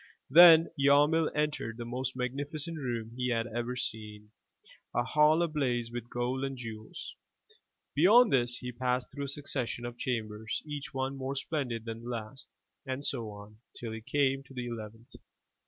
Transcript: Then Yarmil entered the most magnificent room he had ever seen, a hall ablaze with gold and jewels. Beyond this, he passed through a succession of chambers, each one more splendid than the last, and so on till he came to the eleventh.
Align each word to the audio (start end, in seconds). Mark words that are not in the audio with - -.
Then 0.31 0.69
Yarmil 0.79 1.29
entered 1.35 1.77
the 1.77 1.85
most 1.85 2.15
magnificent 2.15 2.75
room 2.75 3.11
he 3.15 3.29
had 3.29 3.45
ever 3.45 3.75
seen, 3.75 4.31
a 4.95 5.03
hall 5.03 5.43
ablaze 5.43 5.91
with 5.91 6.09
gold 6.09 6.43
and 6.43 6.57
jewels. 6.57 7.13
Beyond 7.93 8.33
this, 8.33 8.57
he 8.57 8.71
passed 8.71 9.11
through 9.11 9.25
a 9.25 9.29
succession 9.29 9.85
of 9.85 9.99
chambers, 9.99 10.63
each 10.65 10.91
one 10.91 11.15
more 11.15 11.35
splendid 11.35 11.85
than 11.85 12.01
the 12.01 12.09
last, 12.09 12.47
and 12.83 13.05
so 13.05 13.29
on 13.29 13.57
till 13.79 13.91
he 13.91 14.01
came 14.01 14.41
to 14.45 14.55
the 14.55 14.65
eleventh. 14.65 15.11